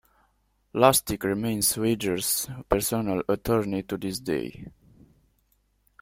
[0.73, 4.65] Lustick remains Wegers's personal attorney to this day.